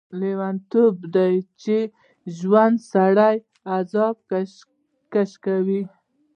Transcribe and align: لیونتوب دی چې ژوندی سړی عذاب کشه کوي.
لیونتوب 0.19 0.95
دی 1.15 1.33
چې 1.61 1.77
ژوندی 2.37 2.83
سړی 2.91 3.35
عذاب 3.75 4.15
کشه 5.11 5.37
کوي. 5.45 5.81